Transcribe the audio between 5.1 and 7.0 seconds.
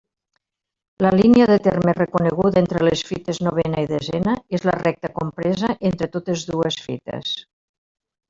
compresa entre totes dues